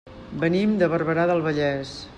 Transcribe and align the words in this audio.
Venim 0.43 0.73
de 0.81 0.89
Barberà 0.95 1.27
del 1.33 1.47
Vallès. 1.49 1.95